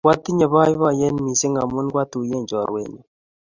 Kwatinnye 0.03 0.45
poipoiyet 0.51 1.15
missing' 1.25 1.59
amun 1.63 1.87
kwatuye 1.93 2.35
chorwennyu 2.49 3.01